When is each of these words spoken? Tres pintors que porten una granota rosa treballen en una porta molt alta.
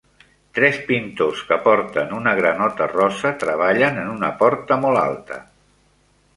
Tres 0.59 0.77
pintors 0.87 1.43
que 1.49 1.57
porten 1.67 2.15
una 2.21 2.33
granota 2.41 2.89
rosa 2.95 3.35
treballen 3.45 4.03
en 4.07 4.11
una 4.17 4.33
porta 4.43 4.81
molt 4.87 5.07
alta. 5.07 5.43